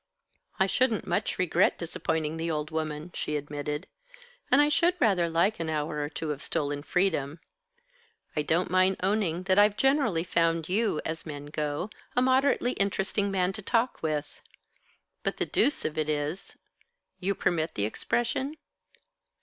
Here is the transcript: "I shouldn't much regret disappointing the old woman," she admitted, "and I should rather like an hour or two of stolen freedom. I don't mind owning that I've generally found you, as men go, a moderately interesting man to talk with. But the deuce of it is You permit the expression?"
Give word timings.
"I 0.59 0.65
shouldn't 0.65 1.05
much 1.05 1.37
regret 1.37 1.77
disappointing 1.77 2.37
the 2.37 2.49
old 2.49 2.71
woman," 2.71 3.11
she 3.13 3.35
admitted, 3.37 3.85
"and 4.49 4.59
I 4.59 4.67
should 4.67 4.95
rather 4.99 5.29
like 5.29 5.59
an 5.59 5.69
hour 5.69 5.99
or 6.01 6.09
two 6.09 6.31
of 6.31 6.41
stolen 6.41 6.81
freedom. 6.81 7.39
I 8.35 8.41
don't 8.41 8.71
mind 8.71 8.95
owning 9.03 9.43
that 9.43 9.59
I've 9.59 9.77
generally 9.77 10.23
found 10.23 10.67
you, 10.67 11.01
as 11.05 11.27
men 11.27 11.45
go, 11.45 11.91
a 12.15 12.21
moderately 12.23 12.71
interesting 12.71 13.29
man 13.29 13.53
to 13.53 13.61
talk 13.61 14.01
with. 14.01 14.41
But 15.21 15.37
the 15.37 15.45
deuce 15.45 15.85
of 15.85 15.99
it 15.99 16.09
is 16.09 16.55
You 17.19 17.35
permit 17.35 17.75
the 17.75 17.85
expression?" 17.85 18.55